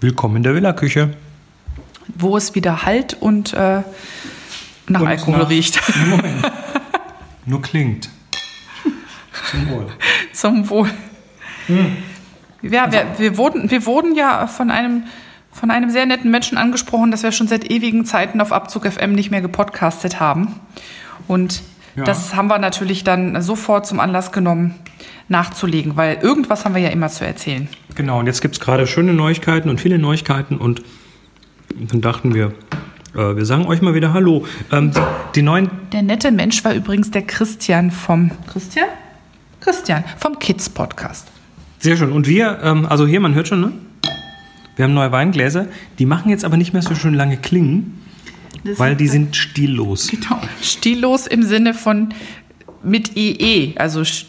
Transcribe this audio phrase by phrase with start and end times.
[0.00, 1.14] Willkommen in der Villa-Küche.
[2.14, 3.82] wo es wieder halt und äh,
[4.86, 5.80] nach Und Alkohol nach- riecht.
[7.46, 8.08] Nur klingt.
[9.50, 9.86] Zum Wohl.
[10.32, 10.90] Zum Wohl.
[11.66, 11.96] Hm.
[12.62, 15.04] Ja, wir, wir, wurden, wir wurden ja von einem,
[15.52, 19.12] von einem sehr netten Menschen angesprochen, dass wir schon seit ewigen Zeiten auf Abzug FM
[19.12, 20.60] nicht mehr gepodcastet haben.
[21.28, 21.62] Und
[21.98, 22.04] Ja.
[22.04, 24.74] das haben wir natürlich dann sofort zum Anlass genommen,
[25.28, 27.68] nachzulegen, weil irgendwas haben wir ja immer zu erzählen.
[27.94, 30.82] Genau, und jetzt gibt es gerade schöne Neuigkeiten und viele Neuigkeiten und
[31.90, 32.52] dann dachten wir,
[33.14, 34.46] äh, wir sagen euch mal wieder Hallo.
[34.72, 35.00] Ähm, die,
[35.36, 38.86] die neuen, Der nette Mensch war übrigens der Christian vom Christian?
[39.60, 41.28] Christian vom Kids Podcast.
[41.80, 42.12] sehr schön.
[42.12, 43.72] Und wir, ähm, also hier, man hört schon, ne?
[44.76, 45.66] Wir haben neue Weingläser,
[45.98, 48.00] die machen jetzt aber nicht mehr so schön lange klingen,
[48.76, 50.08] weil die sind stillos.
[50.08, 50.40] Genau.
[50.62, 52.08] Stillos im Sinne von
[52.82, 54.26] mit EE, also st-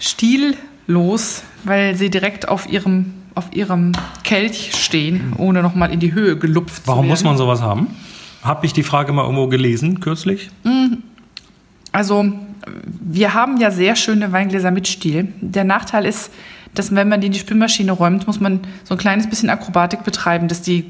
[0.00, 3.92] stillos, weil sie direkt auf ihrem, auf ihrem
[4.24, 7.28] Kelch stehen, ohne nochmal in die Höhe gelupft Warum zu muss werden.
[7.28, 7.88] man sowas haben?
[8.42, 10.50] Habe ich die Frage mal irgendwo gelesen, kürzlich?
[11.92, 12.32] Also,
[12.84, 15.28] wir haben ja sehr schöne Weingläser mit Stiel.
[15.40, 16.30] Der Nachteil ist,
[16.74, 20.04] dass wenn man die in die Spülmaschine räumt, muss man so ein kleines bisschen Akrobatik
[20.04, 20.84] betreiben, dass die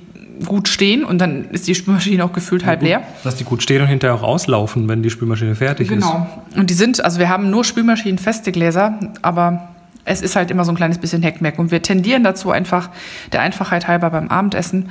[0.47, 3.03] gut stehen und dann ist die Spülmaschine auch gefühlt halb leer.
[3.25, 6.03] Dass die gut stehen und hinterher auch auslaufen, wenn die Spülmaschine fertig ist.
[6.03, 6.27] Genau.
[6.57, 9.69] Und die sind, also wir haben nur spülmaschinenfeste Gläser, aber
[10.05, 11.59] es ist halt immer so ein kleines bisschen Heckmeck.
[11.59, 12.91] Und wir tendieren dazu einfach,
[13.33, 14.91] der Einfachheit halber beim Abendessen,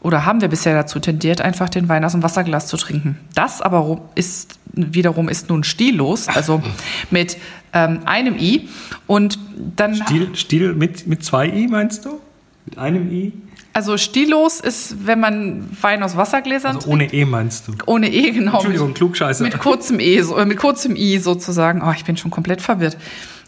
[0.00, 3.18] oder haben wir bisher dazu tendiert, einfach den Wein aus dem Wasserglas zu trinken.
[3.34, 6.62] Das aber ist wiederum ist nun stillos, also
[7.10, 7.36] mit
[7.72, 8.68] ähm, einem I.
[9.06, 9.38] Und
[9.76, 12.20] dann, Stil, Stil mit, mit zwei I, meinst du?
[12.64, 13.32] Mit einem I?
[13.78, 17.74] Also stillos ist, wenn man Wein aus Wassergläsern Also ohne E meinst du?
[17.86, 18.54] Ohne E, genau.
[18.54, 19.44] Entschuldigung, mit, Klugscheißer.
[19.44, 21.80] Mit kurzem E, so, äh, mit kurzem I sozusagen.
[21.80, 22.96] Oh, ich bin schon komplett verwirrt.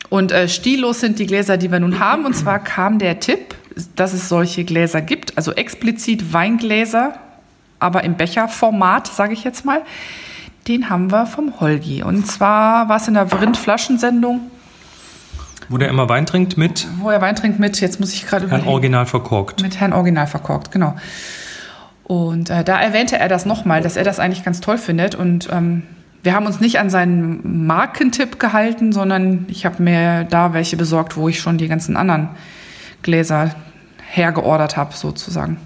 [0.08, 2.26] Und äh, stillos sind die Gläser, die wir nun haben.
[2.26, 3.56] Und zwar kam der Tipp,
[3.96, 7.14] dass es solche Gläser gibt, also explizit Weingläser,
[7.80, 9.82] aber im Becherformat, sage ich jetzt mal.
[10.68, 12.04] Den haben wir vom Holgi.
[12.04, 14.42] Und zwar war es in der Vrind-Flaschensendung,
[15.70, 18.50] Wo der immer Wein trinkt mit wo er Wein trinkt mit, jetzt muss ich gerade
[18.50, 18.66] Herrn.
[18.66, 19.62] Original verkorkt.
[19.62, 20.96] Mit Herrn Original verkorkt, genau.
[22.02, 25.14] Und äh, da erwähnte er das nochmal, dass er das eigentlich ganz toll findet.
[25.14, 25.84] Und ähm,
[26.24, 31.16] wir haben uns nicht an seinen Markentipp gehalten, sondern ich habe mir da welche besorgt,
[31.16, 32.30] wo ich schon die ganzen anderen
[33.02, 33.54] Gläser
[34.10, 35.58] hergeordert habe, sozusagen.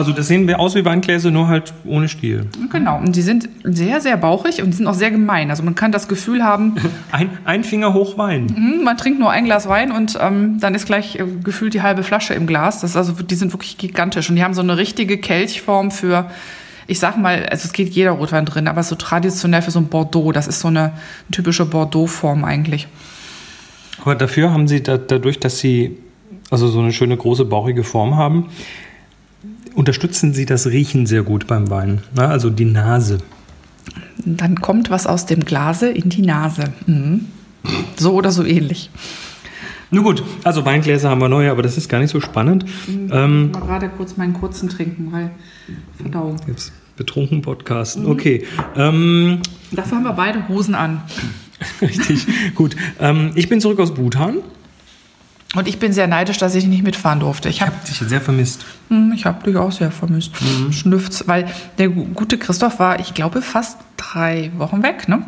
[0.00, 2.46] Also das sehen wir aus wie Weingläser, nur halt ohne Stiel.
[2.72, 5.50] Genau, und die sind sehr, sehr bauchig und die sind auch sehr gemein.
[5.50, 6.76] Also man kann das Gefühl haben,
[7.12, 8.46] Ein, ein Finger hoch Wein.
[8.56, 11.82] hm, man trinkt nur ein Glas Wein und ähm, dann ist gleich äh, gefühlt die
[11.82, 12.80] halbe Flasche im Glas.
[12.80, 16.30] Das also, die sind wirklich gigantisch und die haben so eine richtige Kelchform für,
[16.86, 19.88] ich sag mal, also es geht jeder Rotwein drin, aber so traditionell für so ein
[19.88, 20.32] Bordeaux.
[20.32, 20.92] Das ist so eine
[21.30, 22.88] typische Bordeaux-Form eigentlich.
[24.00, 25.98] Aber dafür haben sie da, dadurch, dass sie
[26.50, 28.46] also so eine schöne große bauchige Form haben,
[29.74, 32.02] unterstützen sie das Riechen sehr gut beim Wein.
[32.14, 33.18] Na, also die Nase.
[34.24, 36.72] Dann kommt was aus dem Glase in die Nase.
[36.86, 37.26] Mhm.
[37.96, 38.90] So oder so ähnlich.
[39.90, 42.64] Nun gut, also Weingläser haben wir neue, aber das ist gar nicht so spannend.
[42.88, 45.32] Ähm, Mal gerade kurz meinen kurzen trinken, weil
[46.00, 46.36] Verdauung.
[46.46, 48.06] jetzt betrunken podcasten.
[48.06, 48.44] Okay.
[48.76, 49.40] Ähm,
[49.72, 51.02] Dafür haben wir beide Hosen an.
[51.80, 52.26] richtig.
[52.54, 52.76] Gut.
[53.00, 54.36] Ähm, ich bin zurück aus Bhutan.
[55.56, 57.48] Und ich bin sehr neidisch, dass ich nicht mitfahren durfte.
[57.48, 58.64] Ich habe habe dich sehr vermisst.
[58.88, 60.30] Hm, Ich habe dich auch sehr vermisst.
[60.70, 61.46] Schnüfts, weil
[61.78, 65.22] der gu- gute Christoph war, ich glaube, fast drei Wochen weg, ne?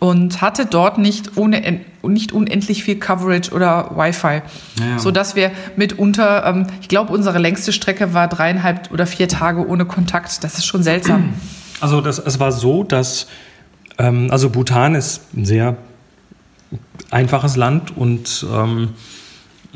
[0.00, 4.42] Und hatte dort nicht, ohne, nicht unendlich viel Coverage oder Wi-Fi.
[4.78, 4.98] Ja.
[4.98, 9.86] Sodass wir mitunter, ähm, ich glaube, unsere längste Strecke war dreieinhalb oder vier Tage ohne
[9.86, 10.44] Kontakt.
[10.44, 11.32] Das ist schon seltsam.
[11.80, 13.28] Also das, es war so, dass
[13.98, 15.76] ähm, also Bhutan ist ein sehr
[17.12, 18.90] einfaches Land und ähm,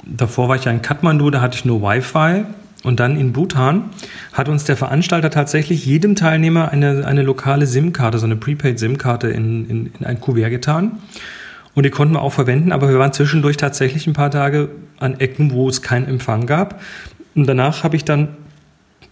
[0.05, 2.45] davor war ich ja in Kathmandu, da hatte ich nur Wi-Fi
[2.83, 3.91] und dann in Bhutan
[4.33, 9.69] hat uns der Veranstalter tatsächlich jedem Teilnehmer eine, eine lokale SIM-Karte, so eine Prepaid-SIM-Karte in,
[9.69, 10.99] in, in ein Kuvert getan.
[11.75, 14.69] Und die konnten wir auch verwenden, aber wir waren zwischendurch tatsächlich ein paar Tage
[14.99, 16.83] an Ecken, wo es keinen Empfang gab.
[17.35, 18.29] Und danach habe ich dann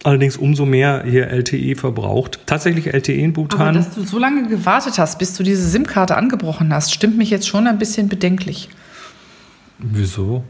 [0.03, 2.39] allerdings umso mehr hier LTE verbraucht.
[2.45, 3.73] Tatsächlich LTE in Aber Bhutan.
[3.73, 7.47] dass du so lange gewartet hast, bis du diese SIM-Karte angebrochen hast, stimmt mich jetzt
[7.47, 8.69] schon ein bisschen bedenklich.
[9.79, 10.43] Wieso?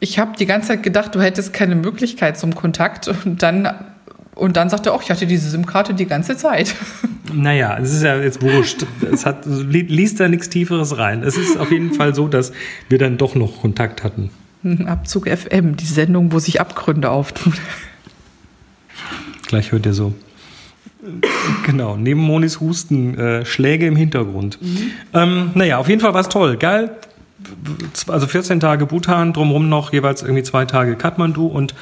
[0.00, 3.68] Ich habe die ganze Zeit gedacht, du hättest keine Möglichkeit zum Kontakt und dann
[4.34, 6.74] und dann sagte er, oh, ich hatte diese SIM-Karte die ganze Zeit.
[7.30, 8.86] Naja, es ist ja jetzt wurscht.
[9.12, 11.22] Es hat, li- liest da nichts Tieferes rein.
[11.22, 12.52] Es ist auf jeden Fall so, dass
[12.88, 14.30] wir dann doch noch Kontakt hatten.
[14.86, 17.52] Abzug FM, die Sendung, wo sich Abgründe auftun.
[19.46, 20.14] Gleich hört ihr so.
[21.66, 24.58] Genau, neben Monis Husten äh, Schläge im Hintergrund.
[25.12, 26.56] Ähm, naja, auf jeden Fall war es toll.
[26.56, 26.90] Geil.
[28.08, 31.74] Also 14 Tage Bhutan, drumherum noch jeweils irgendwie zwei Tage Kathmandu und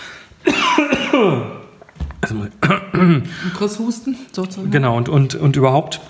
[2.20, 2.34] Also,
[3.56, 4.70] Chris Husten, sozusagen.
[4.70, 6.00] genau, und, und, und überhaupt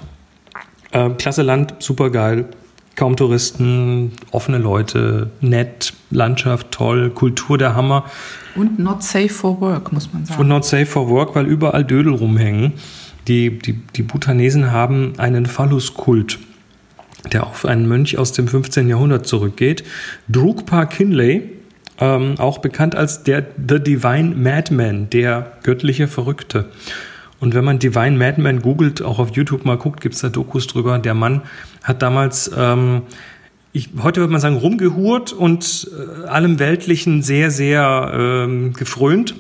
[0.93, 2.47] äh, klasse Land, super geil.
[2.95, 8.05] Kaum Touristen, offene Leute, nett, Landschaft toll, Kultur der Hammer.
[8.55, 10.41] Und not safe for work, muss man sagen.
[10.41, 12.73] Und not safe for work, weil überall Dödel rumhängen.
[13.29, 16.39] Die, die, die Bhutanesen haben einen Phalluskult,
[17.33, 18.89] der auf einen Mönch aus dem 15.
[18.89, 19.85] Jahrhundert zurückgeht.
[20.29, 21.43] Drukpa Kinley,
[21.99, 26.67] ähm, auch bekannt als der The Divine Madman, der göttliche Verrückte.
[27.39, 30.67] Und wenn man Divine Madman googelt, auch auf YouTube mal guckt, gibt es da Dokus
[30.67, 30.99] drüber.
[30.99, 31.43] Der Mann
[31.83, 33.03] hat damals, ähm,
[33.73, 35.91] ich, heute würde man sagen, rumgehurt und
[36.25, 39.35] äh, allem Weltlichen sehr, sehr ähm, gefrönt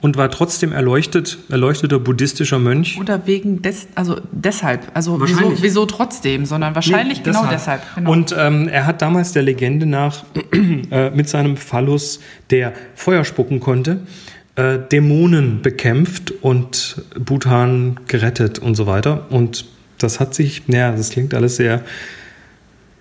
[0.00, 2.98] und war trotzdem erleuchtet, erleuchteter buddhistischer Mönch.
[3.00, 7.82] Oder wegen des, also deshalb, also wieso, wieso trotzdem, sondern wahrscheinlich Nee, genau deshalb.
[7.94, 8.12] Genau.
[8.12, 10.24] Und ähm, er hat damals der Legende nach
[10.90, 14.00] äh, mit seinem Phallus, der Feuer spucken konnte,
[14.54, 19.26] äh, Dämonen bekämpft und Bhutan gerettet und so weiter.
[19.30, 19.64] Und
[19.98, 21.82] das hat sich, naja, das klingt alles sehr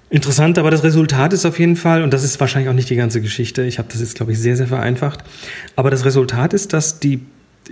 [0.10, 2.96] interessant, aber das Resultat ist auf jeden Fall, und das ist wahrscheinlich auch nicht die
[2.96, 5.24] ganze Geschichte, ich habe das jetzt, glaube ich, sehr, sehr vereinfacht,
[5.76, 7.22] aber das Resultat ist, dass die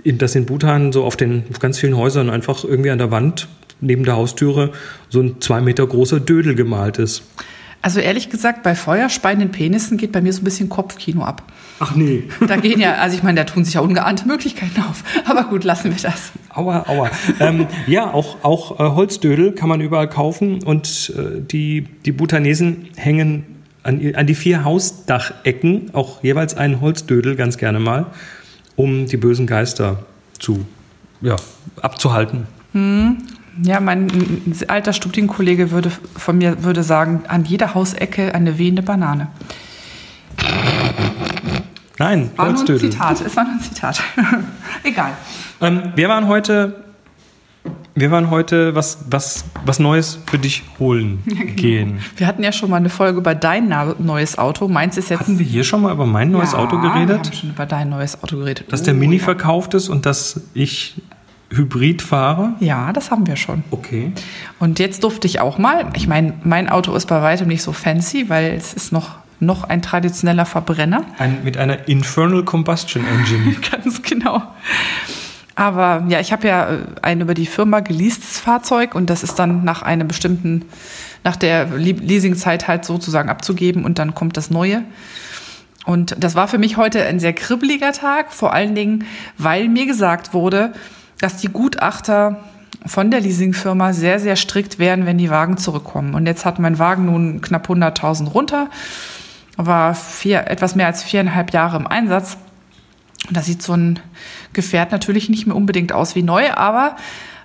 [0.04, 3.48] dass in Bhutan so auf den auf ganz vielen Häusern einfach irgendwie an der Wand
[3.80, 4.72] neben der Haustüre
[5.08, 7.22] so ein zwei Meter großer Dödel gemalt ist.
[7.82, 11.42] Also ehrlich gesagt, bei feuerspeienden Penissen geht bei mir so ein bisschen Kopfkino ab.
[11.78, 12.24] Ach nee.
[12.46, 15.04] Da gehen ja, also ich meine, da tun sich ja ungeahnte Möglichkeiten auf.
[15.24, 16.32] Aber gut, lassen wir das.
[16.54, 17.10] Aua, aua.
[17.38, 22.88] ähm, ja, auch, auch äh, Holzdödel kann man überall kaufen und äh, die, die Bhutanesen
[22.96, 23.44] hängen
[23.82, 28.06] an, an die vier Hausdachecken auch jeweils einen Holzdödel ganz gerne mal,
[28.74, 30.04] um die bösen Geister
[30.38, 30.66] zu,
[31.20, 31.36] ja,
[31.80, 32.46] abzuhalten.
[33.62, 34.08] Ja, mein
[34.68, 39.28] alter Studienkollege würde von mir würde sagen, an jeder Hausecke eine wehende Banane.
[41.98, 42.78] Nein, War nur ein.
[42.78, 43.20] Zitat.
[43.22, 44.02] Es war nur ein Zitat.
[44.84, 45.12] Egal.
[45.62, 46.84] Ähm, wir waren heute,
[47.94, 51.22] wir waren heute was, was, was Neues für dich holen
[51.56, 52.00] gehen.
[52.16, 54.68] Wir hatten ja schon mal eine Folge über dein neues Auto.
[54.68, 55.20] Meins ist jetzt.
[55.20, 57.24] Hatten wir hier schon mal über mein neues Ja, Auto Wir geredet?
[57.26, 58.70] haben schon über dein neues Auto geredet.
[58.70, 59.24] Dass der Oh, Mini ja.
[59.24, 61.00] verkauft ist und dass ich
[61.50, 62.54] Hybrid fahre?
[62.60, 63.62] Ja, das haben wir schon.
[63.70, 64.12] Okay.
[64.58, 65.86] Und jetzt durfte ich auch mal.
[65.94, 69.64] Ich meine, mein Auto ist bei weitem nicht so fancy, weil es ist noch, noch
[69.64, 71.04] ein traditioneller Verbrenner.
[71.18, 73.56] Ein, mit einer Infernal Combustion Engine.
[73.70, 74.42] Ganz genau.
[75.54, 79.38] Aber ja, ich habe ja äh, ein über die Firma geleastes Fahrzeug und das ist
[79.38, 80.66] dann nach einem bestimmten,
[81.24, 84.82] nach der Leasingzeit halt sozusagen abzugeben und dann kommt das Neue.
[85.86, 89.04] Und das war für mich heute ein sehr kribbeliger Tag, vor allen Dingen,
[89.38, 90.72] weil mir gesagt wurde,
[91.20, 92.44] dass die Gutachter
[92.84, 96.14] von der Leasingfirma sehr, sehr strikt wären, wenn die Wagen zurückkommen.
[96.14, 98.68] Und jetzt hat mein Wagen nun knapp 100.000 runter,
[99.56, 102.36] war vier, etwas mehr als viereinhalb Jahre im Einsatz.
[103.28, 103.98] Und da sieht so ein
[104.52, 106.96] Gefährt natürlich nicht mehr unbedingt aus wie neu, aber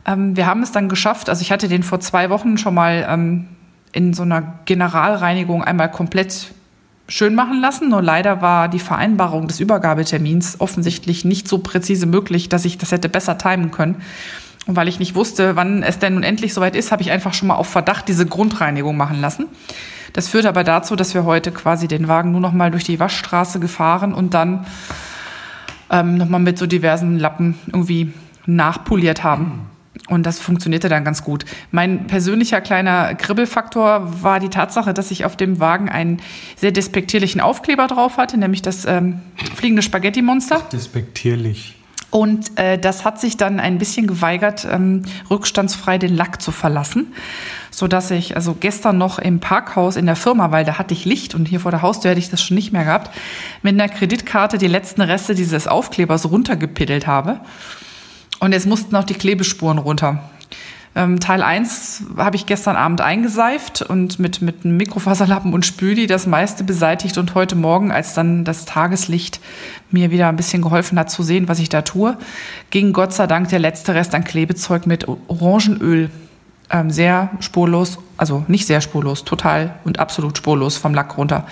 [0.05, 1.29] ähm, wir haben es dann geschafft.
[1.29, 3.47] Also ich hatte den vor zwei Wochen schon mal ähm,
[3.91, 6.53] in so einer Generalreinigung einmal komplett
[7.11, 7.89] schön machen lassen.
[7.89, 12.91] Nur leider war die Vereinbarung des Übergabetermins offensichtlich nicht so präzise möglich, dass ich das
[12.91, 14.01] hätte besser timen können.
[14.65, 17.33] Und weil ich nicht wusste, wann es denn nun endlich soweit ist, habe ich einfach
[17.33, 19.47] schon mal auf Verdacht diese Grundreinigung machen lassen.
[20.13, 22.99] Das führt aber dazu, dass wir heute quasi den Wagen nur noch mal durch die
[22.99, 24.65] Waschstraße gefahren und dann
[25.89, 28.13] ähm, noch mal mit so diversen Lappen irgendwie
[28.45, 29.70] nachpoliert haben.
[30.11, 31.45] Und das funktionierte dann ganz gut.
[31.71, 36.21] Mein persönlicher kleiner Kribbelfaktor war die Tatsache, dass ich auf dem Wagen einen
[36.57, 39.21] sehr despektierlichen Aufkleber drauf hatte, nämlich das ähm,
[39.55, 40.63] fliegende Spaghetti-Monster.
[40.69, 41.75] Despektierlich.
[42.09, 47.13] Und äh, das hat sich dann ein bisschen geweigert, ähm, rückstandsfrei den Lack zu verlassen,
[47.69, 51.05] so dass ich also gestern noch im Parkhaus in der Firma, weil da hatte ich
[51.05, 53.15] Licht und hier vor der Haustür hätte ich das schon nicht mehr gehabt,
[53.61, 57.39] mit einer Kreditkarte die letzten Reste dieses Aufklebers runtergepiddelt habe.
[58.41, 60.23] Und jetzt mussten auch die Klebespuren runter.
[60.95, 66.07] Ähm, Teil 1 habe ich gestern Abend eingeseift und mit, mit einem Mikrofaserlappen und Spüli
[66.07, 69.39] das meiste beseitigt und heute Morgen, als dann das Tageslicht
[69.91, 72.17] mir wieder ein bisschen geholfen hat zu sehen, was ich da tue,
[72.71, 76.09] ging Gott sei Dank der letzte Rest an Klebezeug mit Orangenöl
[76.71, 81.45] ähm, sehr spurlos, also nicht sehr spurlos, total und absolut spurlos vom Lack runter.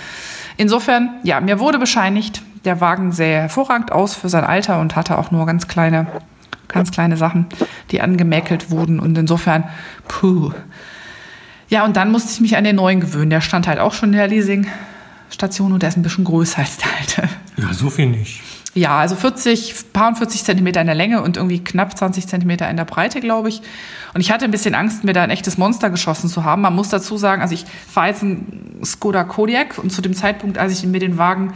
[0.58, 5.18] Insofern, ja, mir wurde bescheinigt, der Wagen sähe hervorragend aus für sein Alter und hatte
[5.20, 6.08] auch nur ganz kleine,
[6.70, 7.48] ganz kleine Sachen,
[7.92, 9.66] die angemäkelt wurden und insofern,
[10.08, 10.54] puh.
[11.68, 13.30] Ja, und dann musste ich mich an den neuen gewöhnen.
[13.30, 16.78] Der stand halt auch schon in der Leasingstation und der ist ein bisschen größer als
[16.78, 17.30] der alte.
[17.58, 18.42] Ja, so viel nicht.
[18.76, 22.70] Ja, also 40, paar und 40 Zentimeter in der Länge und irgendwie knapp 20 Zentimeter
[22.70, 23.62] in der Breite, glaube ich.
[24.14, 26.62] Und ich hatte ein bisschen Angst, mir da ein echtes Monster geschossen zu haben.
[26.62, 30.58] Man muss dazu sagen, also ich fahre jetzt einen Skoda Kodiaq und zu dem Zeitpunkt,
[30.58, 31.54] als ich mir den Wagen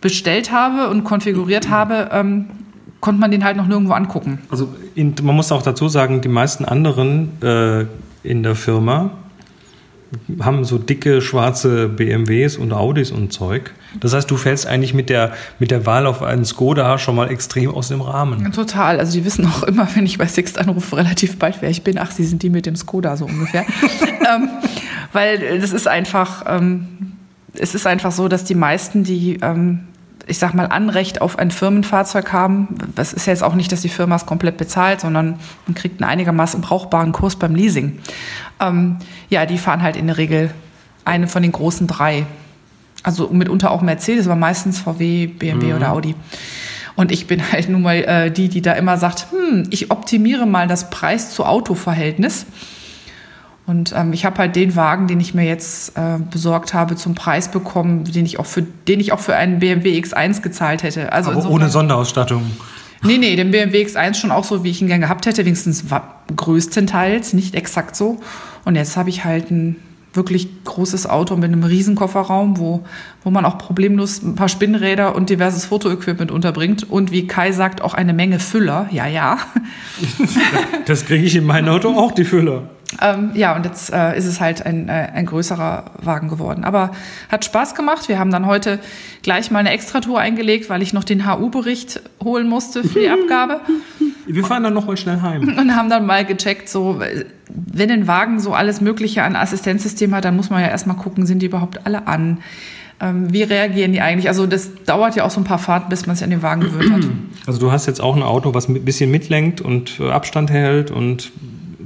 [0.00, 2.48] bestellt habe und konfiguriert habe, ähm,
[3.00, 4.38] konnte man den halt noch nirgendwo angucken.
[4.50, 7.86] Also in, man muss auch dazu sagen, die meisten anderen äh,
[8.22, 9.10] in der Firma
[10.40, 13.72] haben so dicke schwarze BMWs und Audis und Zeug.
[14.00, 17.30] Das heißt, du fällst eigentlich mit der, mit der Wahl auf einen Skoda schon mal
[17.30, 18.50] extrem aus dem Rahmen.
[18.52, 18.98] Total.
[18.98, 21.96] Also die wissen auch immer, wenn ich bei Sixt anrufe, relativ bald, wer ich bin.
[21.98, 23.64] Ach, sie sind die mit dem Skoda so ungefähr.
[24.34, 24.48] ähm,
[25.12, 26.88] weil das ist einfach, ähm,
[27.54, 29.80] es ist einfach so, dass die meisten, die ähm,
[30.30, 32.68] ich sag mal, Anrecht auf ein Firmenfahrzeug haben.
[32.94, 36.00] Das ist ja jetzt auch nicht, dass die Firma es komplett bezahlt, sondern man kriegt
[36.00, 37.98] einen einigermaßen brauchbaren Kurs beim Leasing.
[38.60, 40.52] Ähm, ja, die fahren halt in der Regel
[41.04, 42.26] eine von den großen drei.
[43.02, 45.76] Also mitunter auch Mercedes, aber meistens VW, BMW mhm.
[45.76, 46.14] oder Audi.
[46.94, 50.46] Und ich bin halt nun mal äh, die, die da immer sagt, hm, ich optimiere
[50.46, 52.46] mal das Preis-zu-Auto-Verhältnis.
[53.66, 57.14] Und ähm, ich habe halt den Wagen, den ich mir jetzt äh, besorgt habe, zum
[57.14, 61.12] Preis bekommen, den ich auch für, den ich auch für einen BMW X1 gezahlt hätte.
[61.12, 62.42] Also Aber ohne Sonderausstattung.
[63.02, 65.84] Nee, nee, den BMW X1 schon auch so, wie ich ihn gern gehabt hätte, wenigstens
[66.36, 68.18] größtenteils, nicht exakt so.
[68.64, 69.76] Und jetzt habe ich halt ein
[70.12, 72.84] wirklich großes Auto mit einem riesen Kofferraum, wo,
[73.22, 77.80] wo man auch problemlos ein paar Spinnräder und diverses Fotoequipment unterbringt und wie Kai sagt,
[77.80, 78.88] auch eine Menge Füller.
[78.90, 79.38] Ja, ja.
[80.86, 82.62] Das kriege ich in mein Auto auch, die Füller.
[83.00, 86.64] Ähm, ja, und jetzt äh, ist es halt ein, äh, ein größerer Wagen geworden.
[86.64, 86.90] Aber
[87.28, 88.08] hat Spaß gemacht.
[88.08, 88.80] Wir haben dann heute
[89.22, 93.60] gleich mal eine Extratour eingelegt, weil ich noch den HU-Bericht holen musste für die Abgabe.
[94.26, 95.56] Wir fahren dann noch mal schnell heim.
[95.56, 97.00] Und haben dann mal gecheckt, so,
[97.48, 101.26] wenn ein Wagen so alles Mögliche an Assistenzsystem hat, dann muss man ja erstmal gucken,
[101.26, 102.38] sind die überhaupt alle an?
[103.00, 104.28] Ähm, wie reagieren die eigentlich?
[104.28, 106.60] Also das dauert ja auch so ein paar Fahrten, bis man sich an den Wagen
[106.60, 107.10] gewöhnt hat.
[107.46, 110.90] Also du hast jetzt auch ein Auto, was ein bisschen mitlenkt und äh, Abstand hält
[110.90, 111.32] und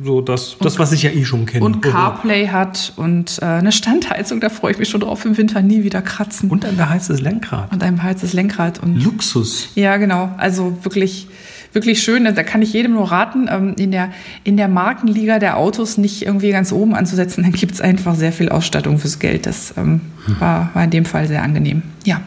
[0.05, 1.65] so das, das was ich ja eh schon kenne.
[1.65, 5.63] Und CarPlay hat und äh, eine Standheizung, da freue ich mich schon drauf, im Winter
[5.63, 6.51] nie wieder kratzen.
[6.51, 7.73] Und ein beheiztes Lenkrad.
[7.73, 8.83] Und ein beheiztes Lenkrad.
[8.83, 9.69] Und Luxus.
[9.75, 10.31] Ja, genau.
[10.37, 11.29] Also wirklich,
[11.73, 12.25] wirklich schön.
[12.25, 14.11] Da kann ich jedem nur raten, ähm, in, der,
[14.45, 17.43] in der Markenliga der Autos nicht irgendwie ganz oben anzusetzen.
[17.43, 19.47] Dann gibt es einfach sehr viel Ausstattung fürs Geld.
[19.47, 20.41] Das ähm, hm.
[20.41, 21.83] war, war in dem Fall sehr angenehm.
[22.05, 22.21] Ja.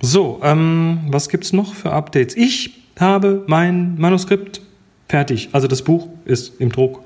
[0.00, 2.34] So, ähm, was es noch für Updates?
[2.36, 4.62] Ich habe mein Manuskript
[5.10, 5.48] Fertig.
[5.50, 7.02] Also das Buch ist im Druck.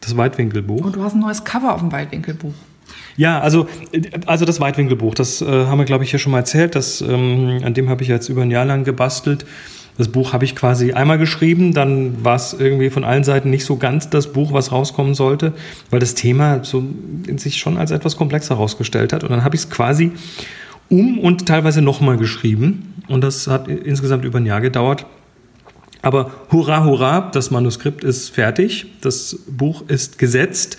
[0.00, 0.84] Das Weitwinkelbuch.
[0.84, 2.52] Und du hast ein neues Cover auf dem Weitwinkelbuch.
[3.16, 3.68] Ja, also,
[4.26, 6.74] also das Weitwinkelbuch, das äh, haben wir, glaube ich, ja schon mal erzählt.
[6.74, 9.46] Das, ähm, an dem habe ich jetzt über ein Jahr lang gebastelt.
[9.96, 13.64] Das Buch habe ich quasi einmal geschrieben, dann war es irgendwie von allen Seiten nicht
[13.64, 15.52] so ganz das Buch, was rauskommen sollte,
[15.90, 16.82] weil das Thema so
[17.28, 19.22] in sich schon als etwas komplexer herausgestellt hat.
[19.22, 20.10] Und dann habe ich es quasi
[20.88, 22.94] um und teilweise nochmal geschrieben.
[23.06, 25.06] Und das hat insgesamt über ein Jahr gedauert.
[26.04, 30.76] Aber hurra, hurra, das Manuskript ist fertig, das Buch ist gesetzt,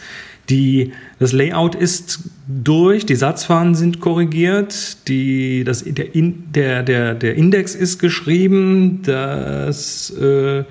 [0.50, 7.36] die, das Layout ist durch, die Satzfahnen sind korrigiert, die, das, der, der, der, der
[7.36, 10.63] Index ist geschrieben, das, äh,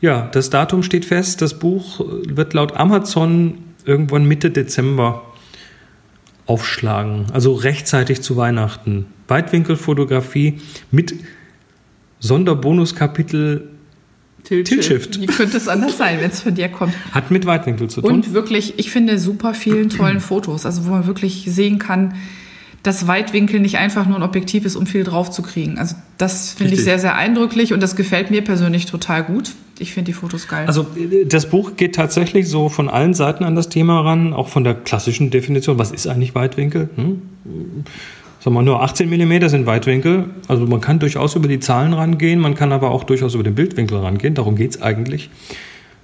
[0.00, 5.22] ja, das Datum steht fest, das Buch wird laut Amazon irgendwann Mitte Dezember
[6.46, 9.04] aufschlagen, also rechtzeitig zu Weihnachten.
[9.28, 11.14] Weitwinkelfotografie mit
[12.20, 13.68] Sonderbonuskapitel
[14.62, 15.20] Tilt-Shift.
[15.20, 16.94] Wie könnte es anders sein, wenn es von dir kommt?
[17.12, 18.10] Hat mit Weitwinkel zu tun.
[18.10, 22.14] Und wirklich, ich finde super vielen tollen Fotos, also wo man wirklich sehen kann,
[22.82, 25.78] dass Weitwinkel nicht einfach nur ein Objektiv ist, um viel drauf zu kriegen.
[25.78, 29.52] Also das finde ich sehr, sehr eindrücklich und das gefällt mir persönlich total gut.
[29.78, 30.66] Ich finde die Fotos geil.
[30.66, 30.86] Also
[31.26, 34.74] das Buch geht tatsächlich so von allen Seiten an das Thema ran, auch von der
[34.74, 35.78] klassischen Definition.
[35.78, 36.90] Was ist eigentlich Weitwinkel?
[36.96, 37.22] Hm?
[38.42, 40.24] Sagen wir, nur 18 mm sind Weitwinkel.
[40.48, 43.54] Also man kann durchaus über die Zahlen rangehen, man kann aber auch durchaus über den
[43.54, 44.34] Bildwinkel rangehen.
[44.34, 45.30] Darum geht es eigentlich.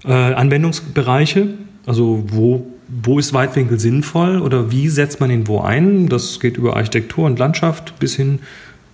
[0.05, 1.49] Äh, Anwendungsbereiche,
[1.85, 6.09] also wo, wo ist Weitwinkel sinnvoll oder wie setzt man ihn wo ein?
[6.09, 8.39] Das geht über Architektur und Landschaft bis hin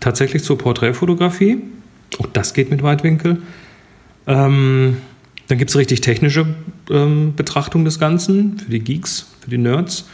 [0.01, 1.59] tatsächlich zur Porträtfotografie.
[2.19, 3.43] Auch das geht mit Weitwinkel.
[4.27, 4.97] Ähm,
[5.49, 6.47] dann gibt es richtig technische
[6.91, 10.09] ähm, Betrachtung des Ganzen für die Geeks, für die Nerds.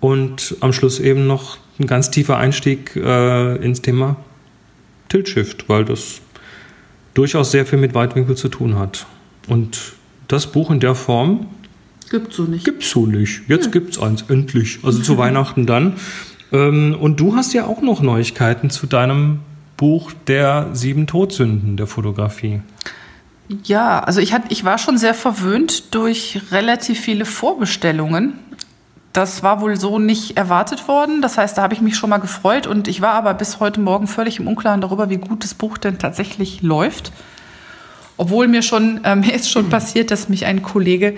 [0.00, 4.16] Und am Schluss eben noch ein ganz tiefer Einstieg äh, ins Thema
[5.08, 6.20] Tilt-Shift, weil das
[7.14, 9.06] durchaus sehr viel mit Weitwinkel zu tun hat.
[9.46, 9.94] Und
[10.28, 11.46] das Buch in der Form
[12.10, 12.64] Gibt's so nicht.
[12.64, 13.42] Gibt's so nicht.
[13.48, 13.70] Jetzt ja.
[13.70, 14.78] gibt's eins, endlich.
[14.82, 15.94] Also zu Weihnachten dann.
[16.52, 19.40] Ähm, und du hast ja auch noch Neuigkeiten zu deinem
[19.76, 22.62] Buch der sieben Todsünden der Fotografie.
[23.64, 28.34] Ja, also ich, hat, ich war schon sehr verwöhnt durch relativ viele Vorbestellungen
[29.12, 31.22] das war wohl so nicht erwartet worden.
[31.22, 33.80] Das heißt, da habe ich mich schon mal gefreut und ich war aber bis heute
[33.80, 37.12] Morgen völlig im Unklaren darüber, wie gut das Buch denn tatsächlich läuft.
[38.16, 41.16] Obwohl mir schon, äh, mir ist schon passiert, dass mich ein Kollege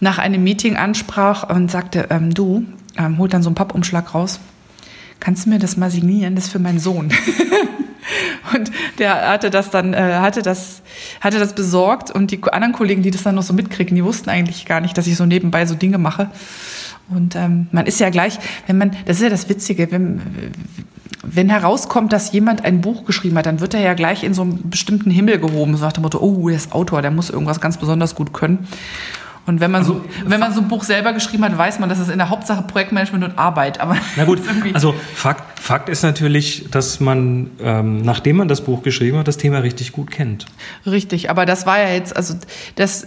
[0.00, 2.64] nach einem Meeting ansprach und sagte, ähm, du,
[2.96, 4.40] ähm, holt dann so einen Pappumschlag raus.
[5.20, 6.34] Kannst du mir das mal signieren?
[6.34, 7.12] Das ist für meinen Sohn.
[8.54, 10.82] Und der hatte das dann, äh, hatte das,
[11.20, 14.30] hatte das besorgt und die anderen Kollegen, die das dann noch so mitkriegen, die wussten
[14.30, 16.30] eigentlich gar nicht, dass ich so nebenbei so Dinge mache.
[17.14, 20.20] Und ähm, man ist ja gleich, wenn man, das ist ja das Witzige, wenn,
[21.22, 24.42] wenn herauskommt, dass jemand ein Buch geschrieben hat, dann wird er ja gleich in so
[24.42, 27.60] einen bestimmten Himmel gehoben, so nach dem Motto, oh, der ist Autor, der muss irgendwas
[27.60, 28.66] ganz besonders gut können.
[29.46, 31.88] Und wenn man, also, so, wenn man so ein Buch selber geschrieben hat, weiß man,
[31.88, 33.80] dass es in der Hauptsache Projektmanagement und Arbeit.
[33.80, 34.40] Aber Na gut,
[34.74, 39.38] also Fakt, Fakt ist natürlich, dass man, ähm, nachdem man das Buch geschrieben hat, das
[39.38, 40.46] Thema richtig gut kennt.
[40.86, 42.34] Richtig, aber das war ja jetzt, also
[42.76, 43.06] das,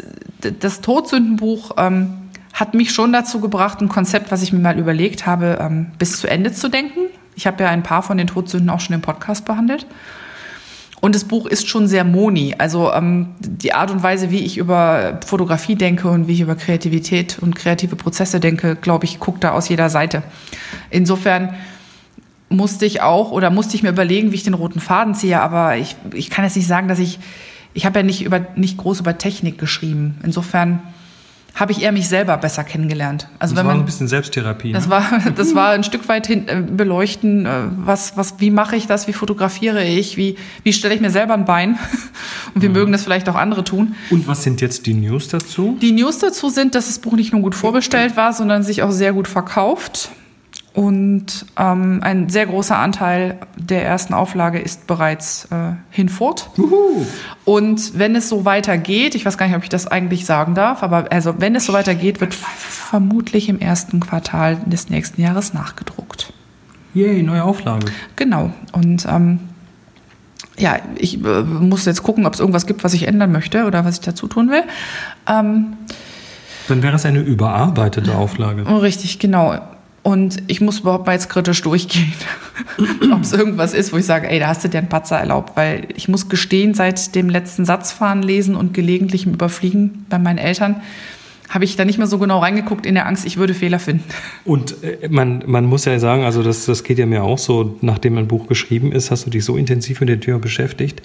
[0.60, 2.23] das Todsündenbuch ähm,
[2.54, 6.20] hat mich schon dazu gebracht, ein Konzept, was ich mir mal überlegt habe, ähm, bis
[6.20, 7.00] zu Ende zu denken.
[7.36, 9.88] Ich habe ja ein paar von den Todsünden auch schon im Podcast behandelt.
[11.02, 12.56] Und das Buch ist schon sehr moni.
[12.58, 16.56] Also ähm, die Art und Weise, wie ich über Fotografie denke und wie ich über
[16.56, 20.24] Kreativität und kreative Prozesse denke, glaube ich, guckt da aus jeder Seite.
[20.92, 21.56] Insofern
[22.48, 25.42] musste ich auch oder musste ich mir überlegen, wie ich den roten Faden ziehe.
[25.42, 27.20] Aber ich, ich kann jetzt nicht sagen, dass ich,
[27.74, 30.20] ich habe ja nicht über nicht groß über Technik geschrieben.
[30.24, 30.84] Insofern
[31.56, 33.28] habe ich eher mich selber besser kennengelernt.
[33.38, 34.72] Also das wenn man, war ein bisschen Selbsttherapie.
[34.72, 34.92] Das, ne?
[34.92, 35.04] war,
[35.36, 39.08] das war ein Stück weit hin, äh, beleuchten, äh, was, was, wie mache ich das,
[39.08, 41.78] wie fotografiere ich, wie, wie stelle ich mir selber ein Bein
[42.56, 42.74] und wie mhm.
[42.74, 43.96] mögen das vielleicht auch andere tun.
[44.10, 45.78] Und was sind jetzt die News dazu?
[45.82, 48.92] Die News dazu sind, dass das Buch nicht nur gut vorbestellt war, sondern sich auch
[48.92, 50.10] sehr gut verkauft.
[50.74, 56.50] Und ähm, ein sehr großer Anteil der ersten Auflage ist bereits äh, hinfort.
[56.58, 57.06] Uhu.
[57.46, 60.82] Und wenn es so weitergeht, ich weiß gar nicht, ob ich das eigentlich sagen darf,
[60.82, 66.34] aber also wenn es so weitergeht, wird vermutlich im ersten Quartal des nächsten Jahres nachgedruckt.
[66.96, 67.86] Yay, neue Auflage.
[68.16, 68.52] Genau.
[68.72, 69.40] Und ähm,
[70.58, 73.86] ja, ich äh, muss jetzt gucken, ob es irgendwas gibt, was ich ändern möchte oder
[73.86, 74.64] was ich dazu tun will.
[75.28, 75.74] Ähm,
[76.68, 78.66] Dann wäre es eine überarbeitete Auflage.
[78.82, 79.60] Richtig, genau.
[80.04, 82.14] Und ich muss überhaupt mal jetzt kritisch durchgehen,
[83.14, 85.56] ob es irgendwas ist, wo ich sage, ey, da hast du dir einen Patzer erlaubt.
[85.56, 90.82] Weil ich muss gestehen, seit dem letzten Satzfahren lesen und gelegentlichem Überfliegen bei meinen Eltern,
[91.50, 94.04] habe ich da nicht mehr so genau reingeguckt in der Angst, ich würde Fehler finden.
[94.44, 97.78] Und äh, man, man muss ja sagen, also das, das geht ja mir auch so,
[97.82, 101.02] nachdem ein Buch geschrieben ist, hast du dich so intensiv mit dem Thema beschäftigt,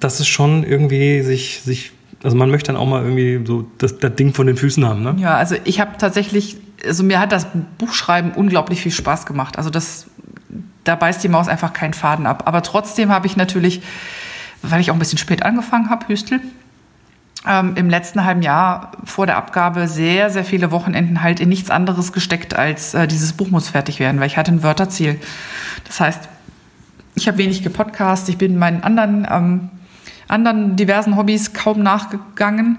[0.00, 3.98] dass es schon irgendwie sich, sich also man möchte dann auch mal irgendwie so das,
[3.98, 5.16] das Ding von den Füßen haben, ne?
[5.20, 7.46] Ja, also ich habe tatsächlich also mir hat das
[7.78, 9.58] Buchschreiben unglaublich viel Spaß gemacht.
[9.58, 10.06] Also das,
[10.84, 12.44] da beißt die Maus einfach keinen Faden ab.
[12.46, 13.82] Aber trotzdem habe ich natürlich,
[14.62, 16.40] weil ich auch ein bisschen spät angefangen habe, Hüstel,
[17.46, 21.70] ähm, im letzten halben Jahr vor der Abgabe sehr, sehr viele Wochenenden halt in nichts
[21.70, 25.20] anderes gesteckt, als äh, dieses Buch muss fertig werden, weil ich hatte ein Wörterziel.
[25.86, 26.28] Das heißt,
[27.14, 29.70] ich habe wenig gepodcast, ich bin meinen anderen, ähm,
[30.28, 32.78] anderen diversen Hobbys kaum nachgegangen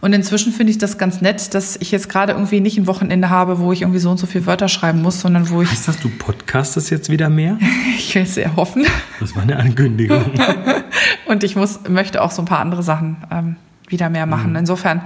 [0.00, 3.30] und inzwischen finde ich das ganz nett, dass ich jetzt gerade irgendwie nicht ein Wochenende
[3.30, 5.70] habe, wo ich irgendwie so und so viele Wörter schreiben muss, sondern wo ich.
[5.70, 7.58] Heißt das, du podcastest jetzt wieder mehr?
[7.98, 8.84] ich will es sehr hoffen.
[9.20, 10.32] Das war eine Ankündigung.
[11.26, 13.56] und ich muss, möchte auch so ein paar andere Sachen ähm,
[13.88, 14.50] wieder mehr machen.
[14.50, 14.56] Mhm.
[14.56, 15.02] Insofern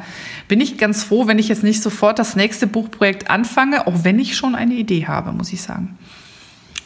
[0.48, 4.18] bin ich ganz froh, wenn ich jetzt nicht sofort das nächste Buchprojekt anfange, auch wenn
[4.18, 5.98] ich schon eine Idee habe, muss ich sagen.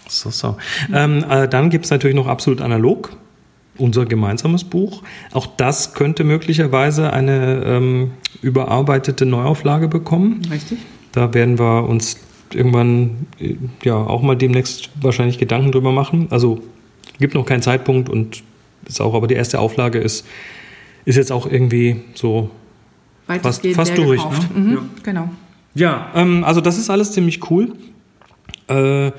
[0.08, 0.56] So, so.
[0.92, 3.16] Ähm, äh, dann gibt es natürlich noch absolut analog
[3.78, 5.02] unser gemeinsames Buch.
[5.32, 10.42] Auch das könnte möglicherweise eine ähm, überarbeitete Neuauflage bekommen.
[10.50, 10.78] Richtig.
[11.12, 12.18] Da werden wir uns
[12.52, 16.28] irgendwann äh, ja auch mal demnächst wahrscheinlich Gedanken drüber machen.
[16.30, 16.60] Also
[17.18, 18.42] gibt noch keinen Zeitpunkt und
[18.86, 20.26] ist auch, aber die erste Auflage ist,
[21.04, 22.50] ist jetzt auch irgendwie so
[23.26, 24.22] fast, fast durch.
[24.24, 24.38] Ne?
[24.54, 24.78] Mhm, ja.
[25.02, 25.30] Genau.
[25.74, 27.72] Ja, ähm, also das ist alles ziemlich cool.
[28.68, 29.10] Äh,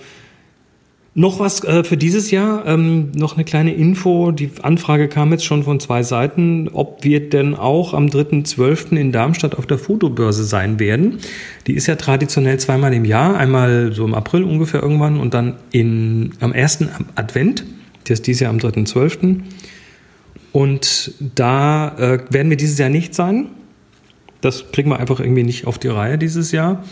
[1.18, 4.32] noch was äh, für dieses Jahr, ähm, noch eine kleine Info.
[4.32, 8.98] Die Anfrage kam jetzt schon von zwei Seiten, ob wir denn auch am 3.12.
[8.98, 11.20] in Darmstadt auf der Fotobörse sein werden.
[11.68, 15.56] Die ist ja traditionell zweimal im Jahr, einmal so im April ungefähr irgendwann und dann
[15.72, 17.64] in, am ersten Advent.
[18.04, 19.40] Das ist dieses Jahr am 3.12.
[20.52, 23.48] Und da äh, werden wir dieses Jahr nicht sein.
[24.42, 26.84] Das kriegen wir einfach irgendwie nicht auf die Reihe dieses Jahr.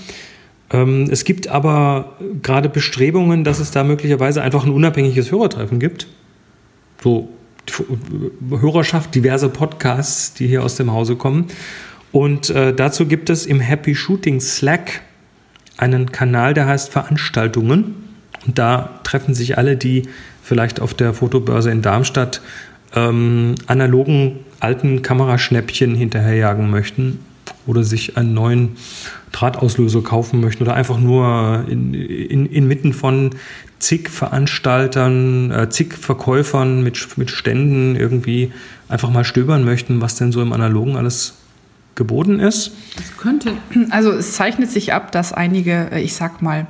[0.74, 6.08] Ähm, es gibt aber gerade Bestrebungen, dass es da möglicherweise einfach ein unabhängiges Hörertreffen gibt.
[7.02, 7.30] So
[8.50, 11.46] Hörerschaft diverse Podcasts, die hier aus dem Hause kommen.
[12.12, 15.02] Und äh, dazu gibt es im Happy Shooting Slack
[15.78, 17.96] einen Kanal, der heißt Veranstaltungen.
[18.46, 20.04] Und da treffen sich alle, die
[20.42, 22.42] vielleicht auf der Fotobörse in Darmstadt
[22.96, 27.20] ähm, analogen alten Kameraschnäppchen hinterherjagen möchten
[27.66, 28.78] oder sich einen neuen
[29.32, 33.32] Drahtauslöser kaufen möchten oder einfach nur in, in, inmitten von
[33.80, 38.52] zig Veranstaltern, äh, zig Verkäufern mit, mit Ständen irgendwie
[38.88, 41.36] einfach mal stöbern möchten, was denn so im Analogen alles
[41.96, 42.72] geboten ist.
[42.98, 43.54] Es könnte,
[43.90, 46.68] also es zeichnet sich ab, dass einige, äh, ich sag mal,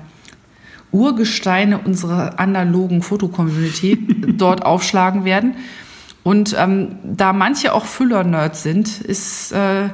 [0.91, 3.97] Urgesteine unserer analogen Fotocommunity
[4.37, 5.55] dort aufschlagen werden.
[6.23, 9.89] Und ähm, da manche auch Füller-Nerds sind, ist, äh,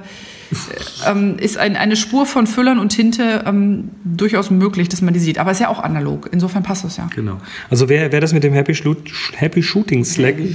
[1.08, 5.20] ähm, ist ein, eine Spur von Füllern und Tinte ähm, durchaus möglich, dass man die
[5.20, 5.38] sieht.
[5.38, 6.30] Aber ist ja auch analog.
[6.32, 7.08] Insofern passt das ja.
[7.16, 7.38] Genau.
[7.70, 8.98] Also wer, wer das mit dem Happy, Shoot,
[9.36, 10.38] Happy Shooting Slack.
[10.40, 10.50] Mit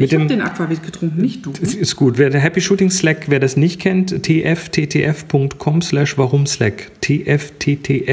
[0.00, 1.52] ich habe den Aquavit getrunken, nicht du.
[1.60, 2.18] Ist gut.
[2.18, 6.90] Wer der Happy Shooting Slack, wer das nicht kennt, tfttf.com slash warum Slack.
[7.00, 8.12] tfttf.com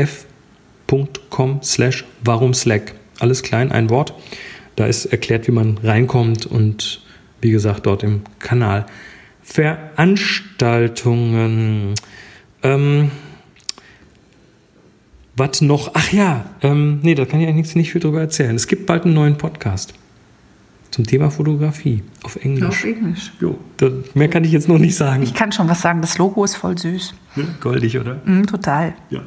[1.63, 2.93] slash warum Slack.
[3.19, 4.13] Alles klein, ein Wort.
[4.75, 7.01] Da ist erklärt, wie man reinkommt und
[7.41, 8.85] wie gesagt, dort im Kanal.
[9.45, 11.93] Veranstaltungen.
[12.63, 13.12] Ähm,
[15.38, 15.91] was noch?
[15.93, 18.55] Ach ja, ähm, nee, da kann ich eigentlich nicht viel drüber erzählen.
[18.55, 19.93] Es gibt bald einen neuen Podcast
[20.91, 22.65] zum Thema Fotografie auf Englisch.
[22.65, 23.34] Auf Englisch.
[23.39, 25.23] Jo, da, mehr kann ich jetzt noch nicht sagen.
[25.23, 26.01] Ich kann schon was sagen.
[26.01, 27.13] Das Logo ist voll süß.
[27.62, 28.21] Goldig, oder?
[28.25, 28.93] Mm, total.
[29.10, 29.21] Ja.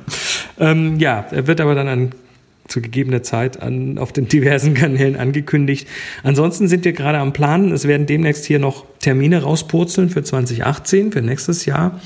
[0.58, 2.12] Ähm, ja, er wird aber dann an
[2.68, 5.88] zu gegebener Zeit an, auf den diversen Kanälen angekündigt.
[6.22, 7.72] Ansonsten sind wir gerade am Planen.
[7.72, 12.00] Es werden demnächst hier noch Termine rauspurzeln für 2018, für nächstes Jahr,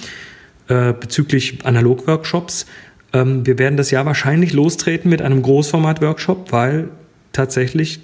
[0.68, 2.66] äh, bezüglich Analog-Workshops.
[3.12, 6.88] Ähm, wir werden das Jahr wahrscheinlich lostreten mit einem Großformat-Workshop, weil
[7.32, 8.00] tatsächlich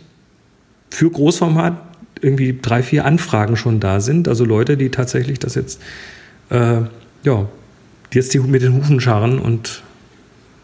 [0.91, 1.81] für Großformat
[2.21, 4.27] irgendwie drei, vier Anfragen schon da sind.
[4.27, 5.81] Also Leute, die tatsächlich das jetzt,
[6.51, 6.81] äh,
[7.23, 7.49] ja,
[8.13, 9.83] jetzt die mit den Hufen scharren und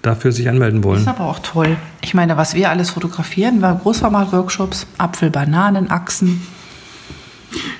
[0.05, 1.05] dafür sich anmelden wollen.
[1.05, 1.77] Das ist aber auch toll.
[2.03, 6.43] Ich meine, was wir alles fotografieren, war Großformat-Workshops, Apfel, Bananen, Achsen.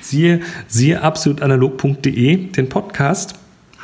[0.01, 3.35] Siehe, siehe absolutanalog.de, den Podcast.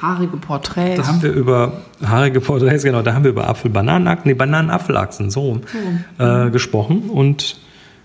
[0.02, 0.98] Haarige Porträts.
[0.98, 5.62] Da haben wir über haarige Porträts, genau, da haben wir über Apfel-Bananenachsen, nee, Bananen-Apfelachsen, so
[6.18, 6.24] so.
[6.24, 7.10] Äh, gesprochen.
[7.10, 7.60] Und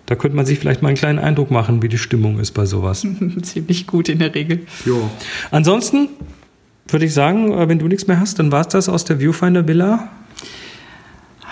[0.04, 2.66] da könnte man sich vielleicht mal einen kleinen Eindruck machen, wie die Stimmung ist bei
[2.66, 3.06] sowas.
[3.42, 4.66] Ziemlich gut in der Regel.
[4.84, 5.10] Jo.
[5.50, 6.08] Ansonsten
[6.88, 9.18] würde ich sagen, äh, wenn du nichts mehr hast, dann war es das aus der
[9.18, 10.08] Viewfinder Villa.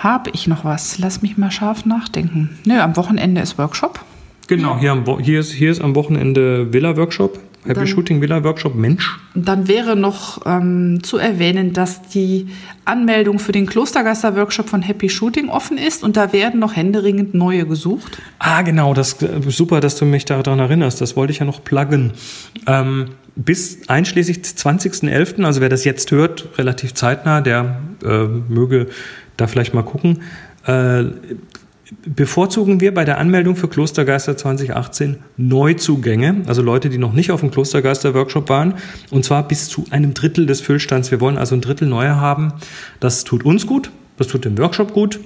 [0.05, 0.99] Habe ich noch was?
[0.99, 2.51] Lass mich mal scharf nachdenken.
[2.67, 4.01] Nö, am Wochenende ist Workshop.
[4.49, 7.41] Genau, hier, am, hier, ist, hier ist am Wochenende Villa-Workshop.
[7.63, 9.19] Happy Dann- Shooting Villa Workshop Mensch.
[9.35, 12.49] Dann wäre noch ähm, zu erwähnen, dass die
[12.85, 17.65] Anmeldung für den Klostergeister-Workshop von Happy Shooting offen ist und da werden noch händeringend neue
[17.65, 18.21] gesucht.
[18.39, 21.01] Ah, genau, das äh, super, dass du mich daran erinnerst.
[21.01, 22.13] Das wollte ich ja noch pluggen.
[22.67, 28.89] Ähm, bis einschließlich 20.11., also wer das jetzt hört, relativ zeitnah, der äh, möge
[29.37, 30.23] da vielleicht mal gucken.
[30.67, 31.05] Äh,
[32.07, 37.41] bevorzugen wir bei der Anmeldung für Klostergeister 2018 Neuzugänge, also Leute, die noch nicht auf
[37.41, 38.75] dem Klostergeister-Workshop waren,
[39.11, 41.11] und zwar bis zu einem Drittel des Füllstands.
[41.11, 42.53] Wir wollen also ein Drittel neue haben.
[43.01, 45.21] Das tut uns gut, das tut dem Workshop gut.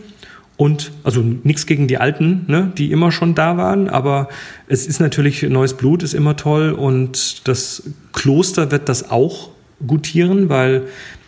[0.57, 4.29] Und also nichts gegen die Alten, ne, die immer schon da waren, aber
[4.67, 9.51] es ist natürlich neues Blut, ist immer toll und das Kloster wird das auch
[9.87, 10.85] gutieren, weil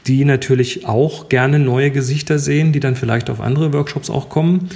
[0.07, 4.71] die natürlich auch gerne neue Gesichter sehen, die dann vielleicht auf andere Workshops auch kommen.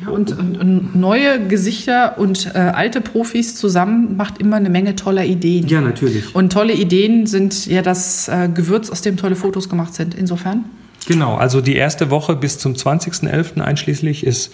[0.00, 4.96] Ja, und, und, und neue Gesichter und äh, alte Profis zusammen macht immer eine Menge
[4.96, 5.66] toller Ideen.
[5.82, 6.34] natürlich.
[6.34, 10.14] Und tolle Ideen sind ja das äh, Gewürz, aus dem tolle Fotos gemacht sind.
[10.14, 10.64] Insofern.
[11.06, 13.60] Genau, also die erste Woche bis zum 20.11.
[13.60, 14.52] einschließlich ist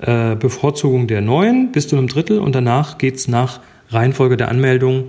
[0.00, 5.04] äh, Bevorzugung der Neuen bis zu einem Drittel und danach geht's nach Reihenfolge der Anmeldung,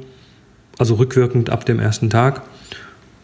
[0.78, 2.44] also rückwirkend ab dem ersten Tag.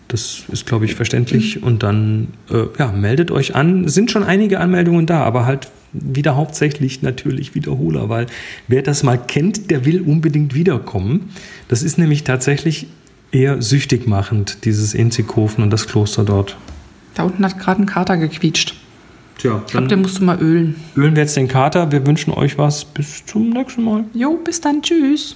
[0.08, 1.62] Das ist, glaube ich, verständlich.
[1.64, 3.84] Und dann äh, ja, meldet euch an.
[3.86, 8.28] Es sind schon einige Anmeldungen da, aber halt wieder hauptsächlich natürlich Wiederholer, weil
[8.68, 11.30] wer das mal kennt, der will unbedingt wiederkommen.
[11.68, 12.88] Das ist nämlich tatsächlich
[13.32, 16.58] eher süchtig machend, dieses Inzighofen und das Kloster dort.
[17.16, 18.76] Da unten hat gerade ein Kater gequietscht.
[19.40, 20.76] Tja, Ich glaube, den musst du mal ölen.
[20.96, 21.92] ölen wir jetzt den Kater.
[21.92, 22.86] Wir wünschen euch was.
[22.86, 24.06] Bis zum nächsten Mal.
[24.14, 24.82] Jo, bis dann.
[24.82, 25.36] Tschüss.